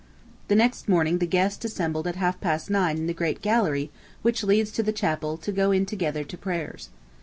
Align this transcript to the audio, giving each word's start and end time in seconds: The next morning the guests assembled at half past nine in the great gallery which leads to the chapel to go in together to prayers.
The 0.47 0.55
next 0.55 0.89
morning 0.89 1.19
the 1.19 1.27
guests 1.27 1.63
assembled 1.63 2.07
at 2.07 2.15
half 2.15 2.41
past 2.41 2.71
nine 2.71 2.97
in 2.97 3.05
the 3.05 3.13
great 3.13 3.39
gallery 3.43 3.91
which 4.23 4.43
leads 4.43 4.71
to 4.71 4.81
the 4.81 4.91
chapel 4.91 5.37
to 5.37 5.51
go 5.51 5.71
in 5.71 5.85
together 5.85 6.23
to 6.23 6.37
prayers. 6.39 6.89